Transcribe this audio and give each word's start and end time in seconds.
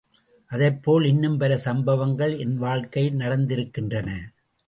அதைப்போல 0.51 1.05
இன்னும் 1.05 1.37
பல 1.37 1.57
சம்பவங்கள் 1.57 2.33
என்வாழ்க்கையில் 2.37 3.19
நடந்திருக்கின்றன. 3.19 4.09